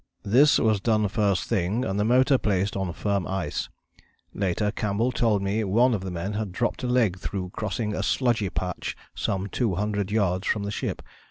[0.25, 3.69] "This was done first thing and the motor placed on firm ice.
[4.33, 8.01] Later Campbell told me one of the men had dropped a leg through crossing a
[8.01, 11.03] sludgy patch some 200 yards from the ship.